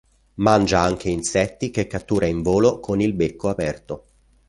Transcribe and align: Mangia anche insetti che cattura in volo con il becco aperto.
Mangia 0.41 0.79
anche 0.81 1.09
insetti 1.11 1.69
che 1.69 1.85
cattura 1.85 2.25
in 2.25 2.41
volo 2.41 2.79
con 2.79 3.01
il 3.01 3.13
becco 3.13 3.49
aperto. 3.49 4.05